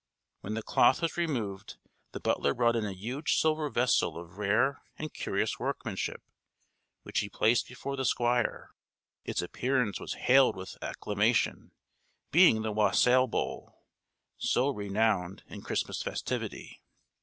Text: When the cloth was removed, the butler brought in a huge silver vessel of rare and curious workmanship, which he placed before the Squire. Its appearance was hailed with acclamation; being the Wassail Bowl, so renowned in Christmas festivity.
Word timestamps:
When 0.39 0.55
the 0.55 0.63
cloth 0.63 1.03
was 1.03 1.15
removed, 1.15 1.77
the 2.11 2.19
butler 2.19 2.55
brought 2.55 2.75
in 2.75 2.85
a 2.85 2.91
huge 2.91 3.39
silver 3.39 3.69
vessel 3.69 4.17
of 4.17 4.39
rare 4.39 4.81
and 4.97 5.13
curious 5.13 5.59
workmanship, 5.59 6.23
which 7.03 7.19
he 7.19 7.29
placed 7.29 7.67
before 7.67 7.95
the 7.95 8.03
Squire. 8.03 8.71
Its 9.25 9.43
appearance 9.43 9.99
was 9.99 10.15
hailed 10.15 10.55
with 10.55 10.75
acclamation; 10.81 11.71
being 12.31 12.63
the 12.63 12.71
Wassail 12.71 13.27
Bowl, 13.27 13.77
so 14.39 14.71
renowned 14.71 15.43
in 15.45 15.61
Christmas 15.61 16.01
festivity. 16.01 16.81